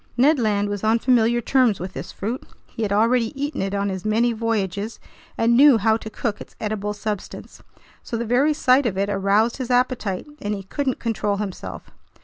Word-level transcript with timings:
Ned 0.17 0.39
Land 0.39 0.67
was 0.67 0.83
on 0.83 0.97
familiar 0.97 1.41
terms 1.41 1.79
with 1.79 1.93
this 1.93 2.11
fruit. 2.11 2.41
He 2.65 2.81
had 2.81 2.91
already 2.91 3.39
eaten 3.39 3.61
it 3.61 3.75
on 3.75 3.89
his 3.89 4.03
many 4.03 4.33
voyages 4.33 4.99
and 5.37 5.55
knew 5.55 5.77
how 5.77 5.95
to 5.97 6.09
cook 6.09 6.41
its 6.41 6.55
edible 6.59 6.93
substance. 6.93 7.61
So 8.01 8.17
the 8.17 8.25
very 8.25 8.55
sight 8.55 8.87
of 8.87 8.97
it 8.97 9.11
aroused 9.11 9.57
his 9.57 9.69
appetite, 9.69 10.25
and 10.41 10.55
he 10.55 10.63
couldn't 10.63 10.97
control 10.97 11.37
himself. 11.37 11.91